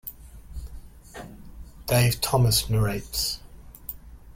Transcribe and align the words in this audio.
Dave 1.85 2.19
Thomas 2.21 2.67
narrates. 2.71 3.37